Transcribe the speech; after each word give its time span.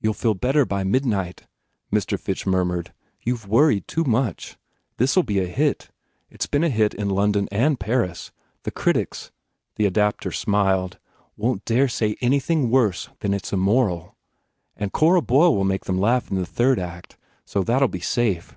"You 0.00 0.10
ll 0.12 0.14
feel 0.14 0.34
better 0.34 0.64
by 0.64 0.84
midnight," 0.84 1.48
Mr. 1.92 2.16
Fitch 2.16 2.46
murmured, 2.46 2.92
"You 3.24 3.36
ve 3.36 3.48
worried 3.48 3.88
too 3.88 4.04
much. 4.04 4.56
This 4.98 5.16
ll 5.16 5.22
be 5.24 5.40
a 5.40 5.48
hit. 5.48 5.90
It 6.30 6.42
s 6.42 6.46
been 6.46 6.62
a 6.62 6.68
hit 6.70 6.94
in 6.94 7.10
London 7.10 7.48
and 7.50 7.80
Paris. 7.80 8.30
The 8.62 8.70
critics" 8.70 9.32
the 9.74 9.84
adapter 9.84 10.30
smiled 10.30 11.00
"won 11.36 11.56
t 11.56 11.74
dare 11.74 11.88
say 11.88 12.14
anything 12.20 12.70
worse 12.70 13.08
than 13.18 13.32
that 13.32 13.38
it 13.38 13.46
s 13.46 13.52
immoral. 13.52 14.16
And 14.76 14.92
Cora 14.92 15.22
Boyle 15.22 15.56
will 15.56 15.64
make 15.64 15.86
them 15.86 15.98
laugh 15.98 16.30
in 16.30 16.36
the 16.36 16.46
third 16.46 16.78
act, 16.78 17.16
so 17.44 17.64
that 17.64 17.82
ll 17.82 17.88
be 17.88 17.98
safe." 17.98 18.54